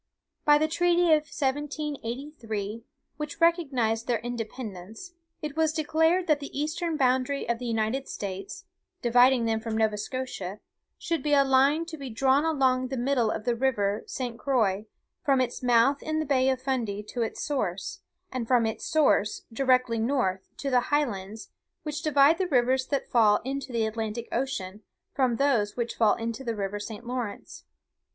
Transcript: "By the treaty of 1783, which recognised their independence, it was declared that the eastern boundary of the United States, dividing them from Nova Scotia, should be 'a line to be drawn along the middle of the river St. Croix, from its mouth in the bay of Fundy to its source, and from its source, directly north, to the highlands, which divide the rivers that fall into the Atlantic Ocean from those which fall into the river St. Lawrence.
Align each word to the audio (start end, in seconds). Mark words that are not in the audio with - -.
"By 0.45 0.57
the 0.57 0.67
treaty 0.67 1.11
of 1.13 1.29
1783, 1.29 2.83
which 3.17 3.39
recognised 3.39 4.07
their 4.07 4.17
independence, 4.17 5.13
it 5.43 5.55
was 5.55 5.71
declared 5.73 6.25
that 6.25 6.39
the 6.39 6.59
eastern 6.59 6.97
boundary 6.97 7.47
of 7.47 7.59
the 7.59 7.67
United 7.67 8.09
States, 8.09 8.65
dividing 9.03 9.45
them 9.45 9.59
from 9.59 9.77
Nova 9.77 9.99
Scotia, 9.99 10.59
should 10.97 11.21
be 11.21 11.33
'a 11.35 11.43
line 11.43 11.85
to 11.85 11.97
be 11.97 12.09
drawn 12.09 12.45
along 12.45 12.87
the 12.87 12.97
middle 12.97 13.29
of 13.29 13.43
the 13.45 13.53
river 13.53 14.03
St. 14.07 14.39
Croix, 14.39 14.87
from 15.23 15.39
its 15.39 15.61
mouth 15.61 16.01
in 16.01 16.17
the 16.19 16.25
bay 16.25 16.49
of 16.49 16.59
Fundy 16.59 17.03
to 17.03 17.21
its 17.21 17.43
source, 17.43 17.99
and 18.31 18.47
from 18.47 18.65
its 18.65 18.83
source, 18.83 19.43
directly 19.53 19.99
north, 19.99 20.49
to 20.57 20.71
the 20.71 20.79
highlands, 20.89 21.51
which 21.83 22.01
divide 22.01 22.39
the 22.39 22.47
rivers 22.47 22.87
that 22.87 23.07
fall 23.07 23.39
into 23.45 23.71
the 23.71 23.85
Atlantic 23.85 24.27
Ocean 24.31 24.81
from 25.13 25.35
those 25.35 25.77
which 25.77 25.93
fall 25.93 26.15
into 26.15 26.43
the 26.43 26.55
river 26.55 26.79
St. 26.79 27.05
Lawrence. 27.05 27.65